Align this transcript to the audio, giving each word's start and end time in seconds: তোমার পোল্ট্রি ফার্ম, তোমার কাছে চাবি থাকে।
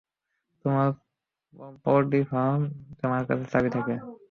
তোমার 0.65 0.87
পোল্ট্রি 1.85 2.21
ফার্ম, 2.31 2.61
তোমার 2.99 3.21
কাছে 3.27 3.45
চাবি 3.53 3.69
থাকে। 3.75 3.95